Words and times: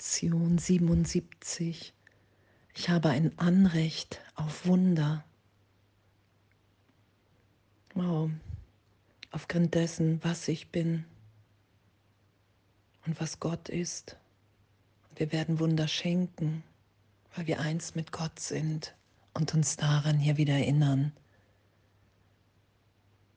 Lektion 0.00 0.56
77. 0.56 1.92
Ich 2.74 2.88
habe 2.88 3.10
ein 3.10 3.38
Anrecht 3.38 4.22
auf 4.34 4.64
Wunder. 4.64 5.26
Wow, 7.92 8.30
aufgrund 9.30 9.74
dessen, 9.74 10.18
was 10.24 10.48
ich 10.48 10.68
bin 10.70 11.04
und 13.04 13.20
was 13.20 13.40
Gott 13.40 13.68
ist. 13.68 14.16
Wir 15.16 15.32
werden 15.32 15.58
Wunder 15.58 15.86
schenken, 15.86 16.62
weil 17.36 17.46
wir 17.46 17.60
eins 17.60 17.94
mit 17.94 18.10
Gott 18.10 18.40
sind 18.40 18.94
und 19.34 19.52
uns 19.52 19.76
daran 19.76 20.18
hier 20.18 20.38
wieder 20.38 20.54
erinnern. 20.54 21.12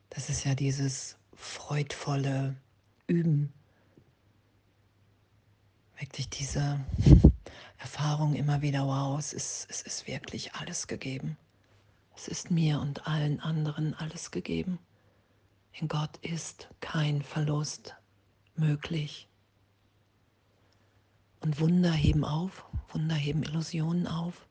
Das 0.08 0.30
ist 0.30 0.44
ja 0.44 0.54
dieses 0.54 1.18
freudvolle 1.34 2.56
Üben. 3.06 3.52
Wirklich 5.98 6.28
diese 6.28 6.80
Erfahrung 7.78 8.34
immer 8.34 8.62
wieder, 8.62 8.86
wow, 8.86 9.18
es 9.18 9.32
ist, 9.32 9.66
es 9.70 9.82
ist 9.82 10.06
wirklich 10.06 10.54
alles 10.54 10.86
gegeben. 10.86 11.36
Es 12.16 12.28
ist 12.28 12.50
mir 12.50 12.80
und 12.80 13.06
allen 13.06 13.40
anderen 13.40 13.94
alles 13.94 14.30
gegeben. 14.30 14.78
In 15.72 15.88
Gott 15.88 16.16
ist 16.18 16.68
kein 16.80 17.22
Verlust 17.22 17.96
möglich. 18.56 19.28
Und 21.40 21.60
Wunder 21.60 21.92
heben 21.92 22.24
auf, 22.24 22.64
Wunder 22.92 23.16
heben 23.16 23.42
Illusionen 23.42 24.06
auf. 24.06 24.46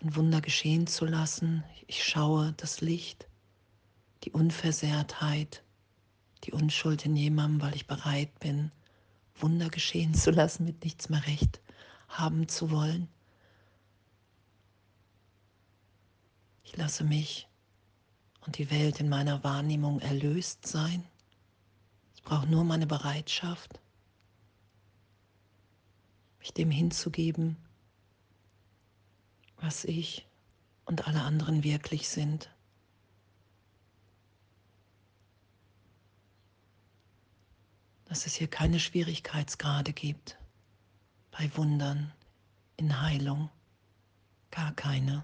Und 0.00 0.14
Wunder 0.14 0.40
geschehen 0.40 0.86
zu 0.86 1.06
lassen. 1.06 1.64
Ich 1.86 2.04
schaue 2.04 2.52
das 2.58 2.80
Licht, 2.80 3.26
die 4.24 4.30
Unversehrtheit, 4.30 5.64
die 6.44 6.52
Unschuld 6.52 7.06
in 7.06 7.16
jemandem, 7.16 7.62
weil 7.62 7.74
ich 7.74 7.86
bereit 7.86 8.38
bin, 8.38 8.70
Wunder 9.40 9.68
geschehen 9.68 10.14
zu 10.14 10.30
lassen, 10.30 10.64
mit 10.64 10.84
nichts 10.84 11.08
mehr 11.08 11.26
recht 11.26 11.60
haben 12.08 12.48
zu 12.48 12.70
wollen. 12.70 13.08
Ich 16.64 16.76
lasse 16.76 17.04
mich 17.04 17.48
und 18.44 18.58
die 18.58 18.70
Welt 18.70 19.00
in 19.00 19.08
meiner 19.08 19.42
Wahrnehmung 19.44 20.00
erlöst 20.00 20.66
sein. 20.66 21.04
Es 22.14 22.20
braucht 22.20 22.48
nur 22.48 22.64
meine 22.64 22.86
Bereitschaft, 22.86 23.80
mich 26.38 26.52
dem 26.52 26.70
hinzugeben, 26.70 27.56
was 29.58 29.84
ich 29.84 30.26
und 30.84 31.06
alle 31.06 31.22
anderen 31.22 31.64
wirklich 31.64 32.08
sind. 32.08 32.50
Dass 38.16 38.24
es 38.24 38.36
hier 38.36 38.48
keine 38.48 38.80
Schwierigkeitsgrade 38.80 39.92
gibt 39.92 40.38
bei 41.32 41.54
Wundern 41.54 42.14
in 42.78 43.02
Heilung, 43.02 43.50
gar 44.50 44.72
keine. 44.72 45.22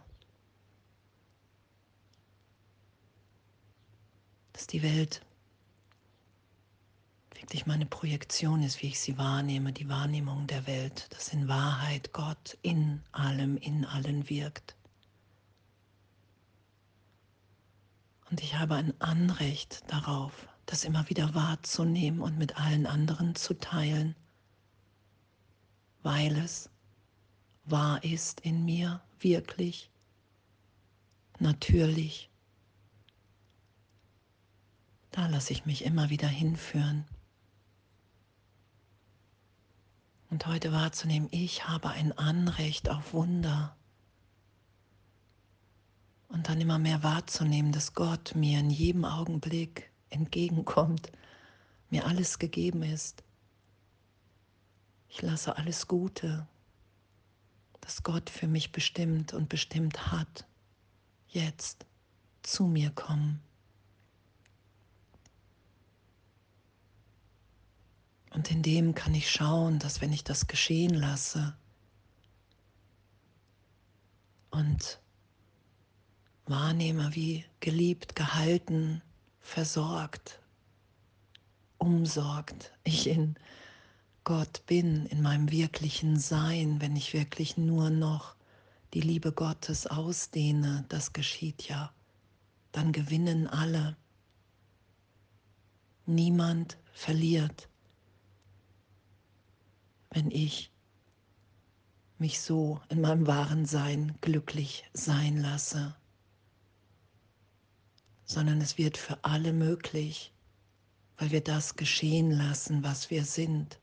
Dass 4.53 4.67
die 4.67 4.83
Welt 4.83 5.25
wirklich 7.35 7.65
meine 7.65 7.87
Projektion 7.87 8.63
ist, 8.63 8.83
wie 8.83 8.89
ich 8.89 9.01
sie 9.01 9.17
wahrnehme, 9.17 9.73
die 9.73 9.89
Wahrnehmung 9.89 10.47
der 10.47 10.67
Welt, 10.67 11.07
dass 11.15 11.33
in 11.33 11.49
Wahrheit 11.49 12.13
Gott 12.13 12.59
in 12.61 13.03
allem, 13.11 13.57
in 13.57 13.87
allen 13.87 14.29
wirkt. 14.29 14.77
Und 18.31 18.43
ich 18.43 18.57
habe 18.57 18.75
ein 18.75 18.93
Anrecht 19.01 19.83
darauf, 19.91 20.47
das 20.73 20.85
immer 20.85 21.07
wieder 21.11 21.35
wahrzunehmen 21.35 22.23
und 22.23 22.39
mit 22.39 22.57
allen 22.57 22.87
anderen 22.87 23.35
zu 23.35 23.53
teilen, 23.53 24.17
weil 26.03 26.35
es 26.39 26.71
wahr 27.67 28.03
ist 28.03 28.41
in 28.41 28.65
mir, 28.65 29.03
wirklich, 29.21 29.91
natürlich. 31.39 32.31
Da 35.11 35.27
lasse 35.27 35.53
ich 35.53 35.67
mich 35.67 35.85
immer 35.85 36.09
wieder 36.09 36.27
hinführen. 36.27 37.05
Und 40.31 40.47
heute 40.47 40.73
wahrzunehmen, 40.73 41.29
ich 41.33 41.69
habe 41.69 41.91
ein 41.91 42.17
Anrecht 42.17 42.89
auf 42.89 43.13
Wunder. 43.13 43.77
Und 46.29 46.49
dann 46.49 46.63
immer 46.63 46.79
mehr 46.79 47.03
wahrzunehmen, 47.03 47.73
dass 47.73 47.93
Gott 47.93 48.35
mir 48.35 48.61
in 48.61 48.71
jedem 48.71 49.05
Augenblick 49.05 49.92
entgegenkommt, 50.13 51.11
mir 51.91 52.07
alles 52.07 52.39
gegeben 52.39 52.83
ist. 52.83 53.23
Ich 55.09 55.21
lasse 55.23 55.57
alles 55.57 55.89
Gute, 55.89 56.47
das 57.81 58.03
Gott 58.03 58.31
für 58.31 58.47
mich 58.47 58.73
bestimmt 58.73 59.35
und 59.35 59.49
bestimmt 59.49 60.13
hat, 60.13 60.47
jetzt 61.29 61.85
zu 62.43 62.67
mir 62.67 62.91
kommen. 62.91 63.41
Und 68.31 68.51
in 68.51 68.63
dem 68.63 68.95
kann 68.95 69.15
ich 69.15 69.31
schauen, 69.31 69.79
dass 69.79 70.01
wenn 70.01 70.13
ich 70.13 70.25
das 70.25 70.47
geschehen 70.47 70.95
lasse 70.95 71.55
und 74.51 75.01
wahrnehme, 76.47 77.15
wie 77.15 77.45
geliebt, 77.61 78.17
gehalten, 78.17 79.03
versorgt, 79.43 80.41
umsorgt 81.79 82.73
ich 82.85 83.07
in 83.07 83.37
Gott 84.25 84.65
bin, 84.67 85.07
in 85.07 85.21
meinem 85.21 85.51
wirklichen 85.51 86.19
Sein, 86.19 86.81
wenn 86.81 86.97
ich 86.97 87.13
wirklich 87.13 87.57
nur 87.57 87.91
noch 87.91 88.35
die 88.95 89.01
Liebe 89.01 89.33
Gottes 89.33 89.87
ausdehne, 89.87 90.85
das 90.89 91.13
geschieht 91.13 91.69
ja, 91.69 91.93
dann 92.71 92.93
gewinnen 92.93 93.47
alle. 93.47 93.97
Niemand 96.07 96.79
verliert 96.93 97.69
wenn 100.13 100.31
ich 100.31 100.71
mich 102.19 102.41
so 102.41 102.81
in 102.89 103.01
meinem 103.01 103.27
wahren 103.27 103.65
Sein 103.65 104.17
glücklich 104.21 104.85
sein 104.93 105.39
lasse, 105.39 105.97
sondern 108.25 108.61
es 108.61 108.79
wird 108.79 108.97
für 108.97 109.23
alle 109.25 109.53
möglich, 109.53 110.33
weil 111.19 111.31
wir 111.31 111.43
das 111.43 111.77
geschehen 111.77 112.31
lassen, 112.31 112.83
was 112.83 113.11
wir 113.11 113.25
sind. 113.25 113.79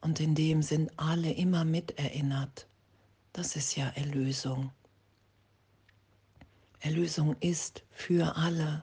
Und 0.00 0.20
in 0.20 0.34
dem 0.34 0.62
sind 0.62 0.90
alle 0.98 1.32
immer 1.32 1.64
miterinnert. 1.64 2.66
Das 3.32 3.56
ist 3.56 3.76
ja 3.76 3.88
Erlösung. 3.90 4.70
Erlösung 6.80 7.36
ist 7.40 7.82
für 7.90 8.36
alle. 8.36 8.82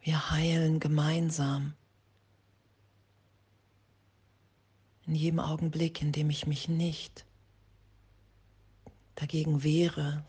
Wir 0.00 0.30
heilen 0.30 0.80
gemeinsam. 0.80 1.74
in 5.08 5.14
jedem 5.14 5.40
Augenblick, 5.40 6.02
in 6.02 6.12
dem 6.12 6.28
ich 6.28 6.46
mich 6.46 6.68
nicht 6.68 7.24
dagegen 9.14 9.62
wehre, 9.62 10.22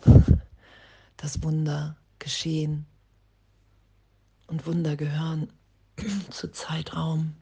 dass 1.19 1.43
Wunder 1.43 1.95
geschehen. 2.17 2.85
Und 4.47 4.65
Wunder 4.65 4.95
gehören 4.95 5.51
zu 6.31 6.51
Zeitraum, 6.51 7.35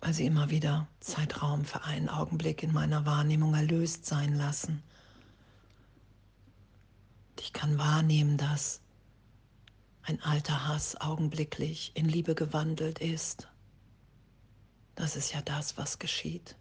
weil 0.00 0.14
sie 0.14 0.26
immer 0.26 0.50
wieder 0.50 0.88
Zeitraum 1.00 1.64
für 1.64 1.84
einen 1.84 2.08
Augenblick 2.08 2.62
in 2.62 2.72
meiner 2.72 3.06
Wahrnehmung 3.06 3.54
erlöst 3.54 4.06
sein 4.06 4.34
lassen. 4.34 4.82
Ich 7.38 7.52
kann 7.52 7.78
wahrnehmen, 7.78 8.36
dass 8.36 8.80
ein 10.02 10.20
alter 10.22 10.68
Hass 10.68 11.00
augenblicklich 11.00 11.92
in 11.94 12.08
Liebe 12.08 12.34
gewandelt 12.34 12.98
ist 12.98 13.48
das 14.94 15.16
ist 15.16 15.32
ja 15.32 15.42
das, 15.42 15.76
was 15.76 15.98
geschieht. 15.98 16.56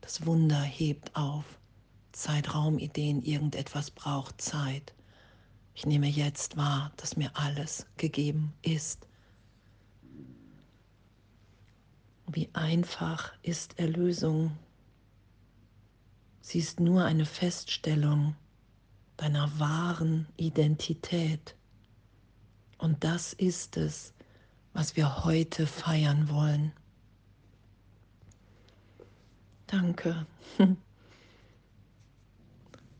Das 0.00 0.26
Wunder 0.26 0.60
hebt 0.60 1.14
auf. 1.16 1.44
Zeitraumideen, 2.16 3.22
irgendetwas 3.22 3.90
braucht 3.90 4.40
Zeit. 4.40 4.94
Ich 5.74 5.84
nehme 5.84 6.06
jetzt 6.06 6.56
wahr, 6.56 6.90
dass 6.96 7.18
mir 7.18 7.30
alles 7.34 7.84
gegeben 7.98 8.54
ist. 8.62 9.06
Wie 12.26 12.48
einfach 12.54 13.34
ist 13.42 13.78
Erlösung. 13.78 14.56
Sie 16.40 16.58
ist 16.58 16.80
nur 16.80 17.04
eine 17.04 17.26
Feststellung 17.26 18.34
deiner 19.18 19.58
wahren 19.58 20.26
Identität. 20.38 21.54
Und 22.78 23.04
das 23.04 23.34
ist 23.34 23.76
es, 23.76 24.14
was 24.72 24.96
wir 24.96 25.24
heute 25.26 25.66
feiern 25.66 26.30
wollen. 26.30 26.72
Danke. 29.66 30.26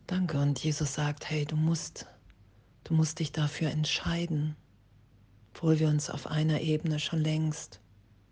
Danke. 0.07 0.39
Und 0.39 0.63
Jesus 0.63 0.93
sagt, 0.93 1.29
hey, 1.29 1.45
du 1.45 1.57
musst, 1.57 2.07
du 2.85 2.93
musst 2.93 3.19
dich 3.19 3.33
dafür 3.33 3.69
entscheiden, 3.69 4.55
obwohl 5.53 5.79
wir 5.79 5.89
uns 5.89 6.09
auf 6.09 6.27
einer 6.27 6.61
Ebene 6.61 6.97
schon 6.99 7.19
längst 7.19 7.81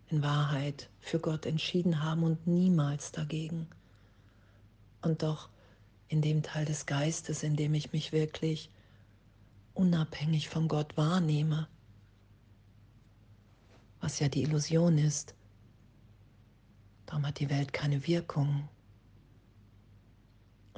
in 0.08 0.22
Wahrheit 0.22 0.88
für 1.00 1.18
Gott 1.18 1.44
entschieden 1.44 2.02
haben 2.02 2.22
und 2.22 2.46
niemals 2.46 3.12
dagegen. 3.12 3.68
Und 5.02 5.22
doch 5.22 5.50
in 6.08 6.22
dem 6.22 6.42
Teil 6.42 6.64
des 6.64 6.86
Geistes, 6.86 7.42
in 7.42 7.56
dem 7.56 7.74
ich 7.74 7.92
mich 7.92 8.10
wirklich 8.10 8.70
unabhängig 9.74 10.48
von 10.48 10.68
Gott 10.68 10.96
wahrnehme, 10.96 11.68
was 14.00 14.18
ja 14.18 14.28
die 14.28 14.42
Illusion 14.42 14.96
ist, 14.96 15.34
darum 17.04 17.26
hat 17.26 17.38
die 17.40 17.50
Welt 17.50 17.74
keine 17.74 18.06
Wirkung. 18.06 18.68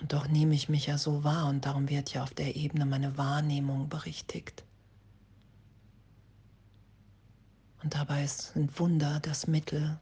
Und 0.00 0.12
doch 0.12 0.28
nehme 0.28 0.54
ich 0.54 0.68
mich 0.68 0.86
ja 0.86 0.96
so 0.96 1.24
wahr 1.24 1.48
und 1.48 1.66
darum 1.66 1.88
wird 1.88 2.12
ja 2.12 2.22
auf 2.22 2.32
der 2.32 2.54
Ebene 2.54 2.86
meine 2.86 3.18
Wahrnehmung 3.18 3.88
berichtigt. 3.88 4.64
Und 7.82 7.94
dabei 7.94 8.22
ist 8.22 8.54
ein 8.54 8.70
Wunder 8.78 9.18
das 9.20 9.48
Mittel, 9.48 9.98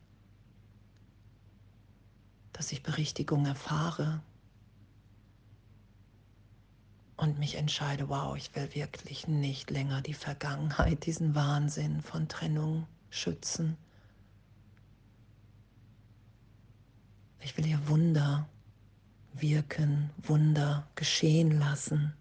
dass 2.53 2.73
ich 2.73 2.83
Berichtigung 2.83 3.47
erfahre 3.47 4.21
und 7.17 7.39
mich 7.39 7.55
entscheide, 7.55 8.11
wow, 8.11 8.37
ich 8.37 8.55
will 8.55 8.75
wirklich 8.75 9.27
nicht 9.27 9.71
länger 9.71 10.03
die 10.03 10.15
Vergangenheit, 10.15 11.07
diesen 11.07 11.35
Wahnsinn 11.35 12.03
von 12.03 12.29
Trennung 12.29 12.87
schützen. 13.09 13.79
Ich 17.41 17.57
will 17.57 17.65
hier 17.65 17.89
Wunder 17.89 18.47
wirken, 19.41 20.11
Wunder 20.19 20.87
geschehen 20.95 21.59
lassen. 21.59 22.15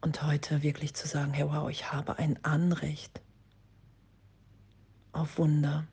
Und 0.00 0.22
heute 0.22 0.62
wirklich 0.62 0.94
zu 0.94 1.08
sagen, 1.08 1.32
hey 1.32 1.46
wow, 1.46 1.70
ich 1.70 1.92
habe 1.92 2.18
ein 2.18 2.42
Anrecht 2.44 3.22
auf 5.12 5.38
Wunder. 5.38 5.86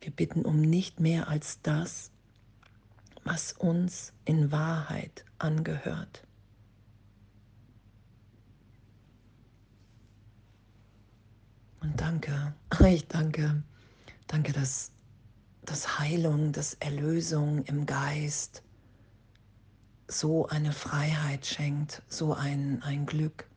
Wir 0.00 0.10
bitten 0.10 0.44
um 0.44 0.60
nicht 0.60 1.00
mehr 1.00 1.28
als 1.28 1.60
das, 1.62 2.10
was 3.24 3.52
uns 3.52 4.12
in 4.24 4.50
Wahrheit 4.52 5.24
angehört. 5.38 6.26
Und 11.80 12.00
danke, 12.00 12.54
ich 12.86 13.06
danke, 13.08 13.62
danke, 14.26 14.52
dass, 14.52 14.90
dass 15.64 15.98
Heilung, 15.98 16.52
dass 16.52 16.74
Erlösung 16.74 17.64
im 17.64 17.86
Geist, 17.86 18.62
so 20.06 20.46
eine 20.48 20.72
Freiheit 20.72 21.46
schenkt, 21.46 22.02
so 22.08 22.34
ein, 22.34 22.82
ein 22.82 23.06
Glück, 23.06 23.48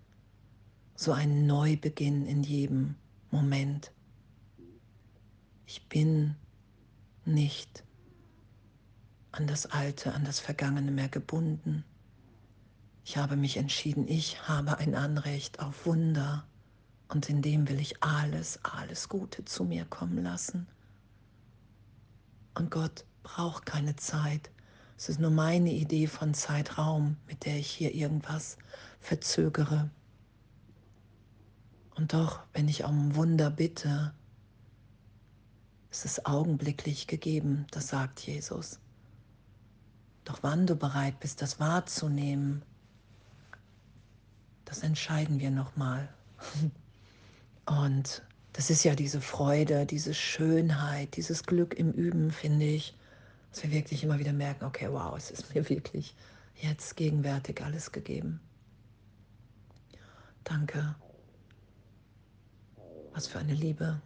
so 0.95 1.11
ein 1.11 1.45
Neubeginn 1.45 2.25
in 2.25 2.43
jedem 2.43 2.95
Moment. 3.31 3.91
Ich 5.65 5.87
bin 5.89 6.35
nicht 7.25 7.83
an 9.31 9.45
das 9.45 9.65
Alte, 9.65 10.13
an 10.13 10.23
das 10.23 10.39
Vergangene 10.39 10.91
mehr 10.91 11.09
gebunden. 11.09 11.83
Ich 13.03 13.17
habe 13.17 13.35
mich 13.35 13.57
entschieden, 13.57 14.07
ich 14.07 14.47
habe 14.47 14.77
ein 14.77 14.95
Anrecht 14.95 15.59
auf 15.59 15.85
Wunder 15.85 16.47
und 17.09 17.29
in 17.29 17.41
dem 17.41 17.67
will 17.69 17.79
ich 17.79 18.01
alles, 18.01 18.59
alles 18.63 19.09
Gute 19.09 19.45
zu 19.45 19.63
mir 19.63 19.85
kommen 19.85 20.23
lassen. 20.23 20.67
Und 22.57 22.71
Gott 22.71 23.05
braucht 23.21 23.67
keine 23.67 23.95
Zeit, 23.97 24.49
es 24.97 25.09
ist 25.09 25.19
nur 25.19 25.29
meine 25.29 25.71
Idee 25.71 26.07
von 26.07 26.33
Zeitraum, 26.33 27.17
mit 27.27 27.45
der 27.45 27.57
ich 27.57 27.69
hier 27.69 27.93
irgendwas 27.93 28.57
verzögere. 28.99 29.91
Und 31.93 32.13
doch, 32.13 32.39
wenn 32.53 32.67
ich 32.67 32.83
um 32.83 33.13
Wunder 33.13 33.51
bitte, 33.51 34.11
ist 35.91 36.05
es 36.05 36.25
augenblicklich 36.25 37.05
gegeben, 37.05 37.67
das 37.69 37.89
sagt 37.89 38.21
Jesus. 38.21 38.79
Doch 40.23 40.39
wann 40.41 40.65
du 40.65 40.75
bereit 40.75 41.19
bist, 41.19 41.43
das 41.43 41.59
wahrzunehmen, 41.59 42.63
das 44.65 44.81
entscheiden 44.81 45.39
wir 45.39 45.51
nochmal. 45.51 46.09
Und 47.67 48.23
das 48.57 48.71
ist 48.71 48.83
ja 48.83 48.95
diese 48.95 49.21
Freude, 49.21 49.85
diese 49.85 50.15
Schönheit, 50.15 51.15
dieses 51.15 51.43
Glück 51.43 51.75
im 51.75 51.91
Üben, 51.91 52.31
finde 52.31 52.65
ich, 52.65 52.97
dass 53.51 53.61
wir 53.61 53.71
wirklich 53.71 54.03
immer 54.03 54.17
wieder 54.17 54.33
merken, 54.33 54.65
okay, 54.65 54.87
wow, 54.89 55.15
es 55.15 55.29
ist 55.29 55.53
mir 55.53 55.69
wirklich 55.69 56.15
jetzt 56.55 56.95
gegenwärtig 56.95 57.61
alles 57.63 57.91
gegeben. 57.91 58.39
Danke. 60.43 60.95
Was 63.13 63.27
für 63.27 63.37
eine 63.37 63.53
Liebe. 63.53 64.01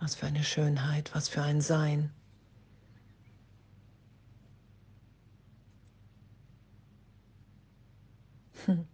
Was 0.00 0.16
für 0.16 0.26
eine 0.26 0.42
Schönheit, 0.42 1.14
was 1.14 1.28
für 1.28 1.42
ein 1.42 1.60
Sein. 1.60 2.10
Hm. 8.66 8.84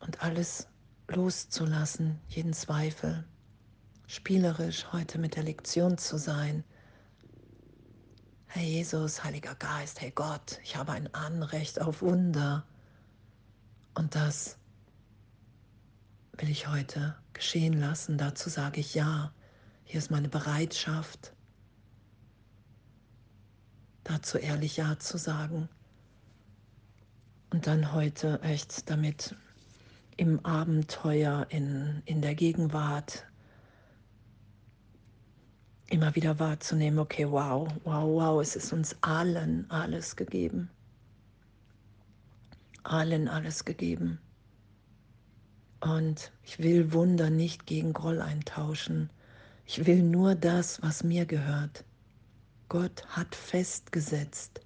Und 0.00 0.22
alles 0.22 0.68
loszulassen, 1.14 2.20
jeden 2.28 2.52
Zweifel 2.52 3.24
spielerisch 4.12 4.92
heute 4.92 5.18
mit 5.18 5.36
der 5.36 5.42
Lektion 5.42 5.96
zu 5.96 6.18
sein. 6.18 6.64
Herr 8.46 8.62
Jesus, 8.62 9.24
Heiliger 9.24 9.54
Geist, 9.54 10.02
hey 10.02 10.10
Gott, 10.10 10.60
ich 10.62 10.76
habe 10.76 10.92
ein 10.92 11.12
Anrecht 11.14 11.80
auf 11.80 12.02
Wunder. 12.02 12.66
Und 13.94 14.14
das 14.14 14.58
will 16.36 16.50
ich 16.50 16.68
heute 16.68 17.16
geschehen 17.32 17.80
lassen. 17.80 18.18
Dazu 18.18 18.50
sage 18.50 18.80
ich 18.80 18.94
ja. 18.94 19.32
Hier 19.84 19.98
ist 19.98 20.10
meine 20.10 20.28
Bereitschaft, 20.28 21.32
dazu 24.04 24.36
ehrlich 24.36 24.76
Ja 24.76 24.98
zu 24.98 25.16
sagen. 25.16 25.70
Und 27.50 27.66
dann 27.66 27.92
heute 27.92 28.40
echt 28.42 28.90
damit 28.90 29.34
im 30.16 30.44
Abenteuer, 30.44 31.46
in, 31.50 32.02
in 32.04 32.20
der 32.20 32.34
Gegenwart, 32.34 33.26
immer 35.92 36.14
wieder 36.14 36.38
wahrzunehmen, 36.38 36.98
okay, 36.98 37.30
wow, 37.30 37.68
wow, 37.84 38.04
wow, 38.04 38.40
es 38.40 38.56
ist 38.56 38.72
uns 38.72 38.96
allen 39.02 39.70
alles 39.70 40.16
gegeben. 40.16 40.70
Allen 42.82 43.28
alles 43.28 43.64
gegeben. 43.64 44.18
Und 45.80 46.32
ich 46.42 46.58
will 46.58 46.92
Wunder 46.92 47.28
nicht 47.28 47.66
gegen 47.66 47.92
Groll 47.92 48.20
eintauschen. 48.20 49.10
Ich 49.66 49.84
will 49.86 50.02
nur 50.02 50.34
das, 50.34 50.80
was 50.82 51.04
mir 51.04 51.26
gehört. 51.26 51.84
Gott 52.68 53.04
hat 53.08 53.34
festgesetzt, 53.34 54.60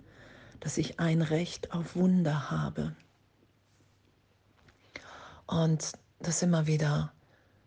dass 0.61 0.79
ich 0.79 1.01
ein 1.01 1.23
Recht 1.23 1.73
auf 1.73 1.97
Wunder 1.97 2.51
habe. 2.51 2.95
Und 5.47 5.93
das 6.21 6.43
immer 6.43 6.67
wieder 6.67 7.13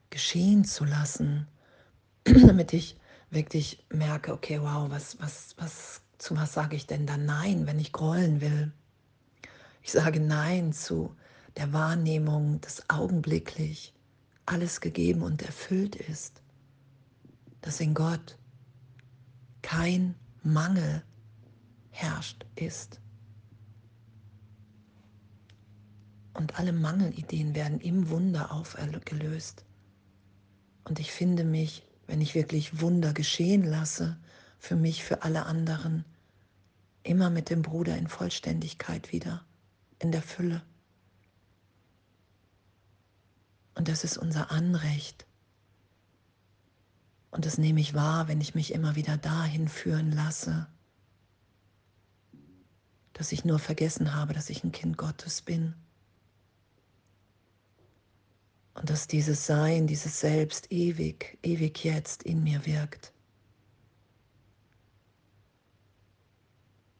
geschehen 0.09 0.65
zu 0.65 0.85
lassen, 0.85 1.47
damit 2.23 2.73
ich 2.73 2.97
wirklich 3.29 3.85
merke, 3.89 4.33
okay, 4.33 4.59
wow, 4.61 4.89
was, 4.89 5.19
was, 5.19 5.55
was, 5.57 6.01
zu 6.17 6.35
was 6.35 6.53
sage 6.53 6.75
ich 6.75 6.87
denn 6.87 7.05
dann 7.05 7.25
Nein, 7.25 7.67
wenn 7.67 7.79
ich 7.79 7.91
grollen 7.91 8.41
will? 8.41 8.71
Ich 9.81 9.91
sage 9.91 10.19
Nein 10.19 10.73
zu 10.73 11.15
der 11.57 11.71
Wahrnehmung, 11.73 12.59
dass 12.61 12.89
augenblicklich 12.89 13.93
alles 14.45 14.81
gegeben 14.81 15.21
und 15.21 15.41
erfüllt 15.41 15.95
ist, 15.95 16.41
dass 17.61 17.79
in 17.79 17.93
Gott 17.93 18.37
kein 19.61 20.15
Mangel 20.43 21.03
herrscht 21.91 22.45
ist. 22.55 22.99
Und 26.39 26.57
alle 26.57 26.73
Mangelideen 26.73 27.53
werden 27.53 27.79
im 27.79 28.09
Wunder 28.09 28.51
aufgelöst. 28.51 29.63
Und 30.85 30.99
ich 30.99 31.11
finde 31.11 31.43
mich 31.43 31.83
wenn 32.09 32.21
ich 32.21 32.33
wirklich 32.33 32.81
Wunder 32.81 33.13
geschehen 33.13 33.63
lasse, 33.63 34.17
für 34.57 34.75
mich, 34.75 35.03
für 35.03 35.21
alle 35.21 35.45
anderen, 35.45 36.03
immer 37.03 37.29
mit 37.29 37.51
dem 37.51 37.61
Bruder 37.61 37.95
in 37.97 38.07
Vollständigkeit 38.07 39.11
wieder, 39.11 39.45
in 39.99 40.11
der 40.11 40.23
Fülle. 40.23 40.63
Und 43.75 43.87
das 43.87 44.03
ist 44.03 44.17
unser 44.17 44.49
Anrecht. 44.49 45.27
Und 47.29 47.45
das 47.45 47.59
nehme 47.59 47.79
ich 47.79 47.93
wahr, 47.93 48.27
wenn 48.27 48.41
ich 48.41 48.55
mich 48.55 48.73
immer 48.73 48.95
wieder 48.95 49.15
dahin 49.15 49.67
führen 49.67 50.11
lasse, 50.11 50.67
dass 53.13 53.31
ich 53.31 53.45
nur 53.45 53.59
vergessen 53.59 54.15
habe, 54.15 54.33
dass 54.33 54.49
ich 54.49 54.63
ein 54.63 54.71
Kind 54.71 54.97
Gottes 54.97 55.43
bin. 55.43 55.75
Und 58.79 58.89
dass 58.89 59.07
dieses 59.07 59.45
Sein, 59.45 59.87
dieses 59.87 60.19
Selbst 60.19 60.71
ewig, 60.71 61.37
ewig 61.43 61.83
jetzt 61.83 62.23
in 62.23 62.43
mir 62.43 62.65
wirkt. 62.65 63.13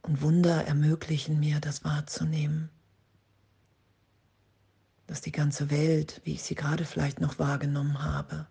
Und 0.04 0.22
Wunder 0.22 0.66
ermöglichen 0.66 1.40
mir, 1.40 1.60
das 1.60 1.84
wahrzunehmen. 1.84 2.70
dass 5.10 5.22
die 5.22 5.32
ganze 5.32 5.72
Welt, 5.72 6.22
wie 6.24 6.34
ich 6.34 6.44
sie 6.44 6.54
gerade 6.54 6.86
vielleicht 6.86 7.20
noch 7.20 7.40
wahrgenommen 7.40 8.04
habe, 8.04 8.46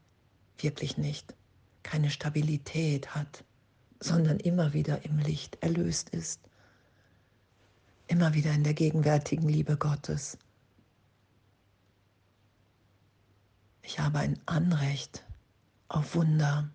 wirklich 0.58 0.98
nicht 0.98 1.36
keine 1.84 2.10
Stabilität 2.10 3.14
hat, 3.14 3.44
sondern 4.00 4.40
immer 4.40 4.72
wieder 4.72 5.04
im 5.04 5.18
Licht 5.18 5.56
erlöst 5.62 6.08
ist, 6.08 6.40
immer 8.08 8.34
wieder 8.34 8.52
in 8.52 8.64
der 8.64 8.74
gegenwärtigen 8.74 9.48
Liebe 9.48 9.76
Gottes. 9.76 10.36
Ich 13.88 13.98
habe 13.98 14.18
ein 14.18 14.38
Anrecht 14.44 15.24
auf 15.88 16.14
Wunder. 16.14 16.68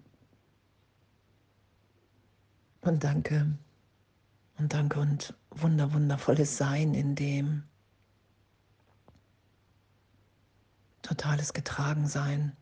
Und 2.81 3.03
danke 3.03 3.55
und 4.57 4.73
danke 4.73 4.99
und 4.99 5.35
wunder, 5.51 5.93
wundervolles 5.93 6.57
Sein 6.57 6.95
in 6.95 7.13
dem. 7.13 7.65
totales 11.03 11.53
Getragensein 11.53 12.57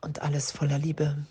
und 0.00 0.22
alles 0.22 0.52
voller 0.52 0.78
Liebe. 0.78 1.26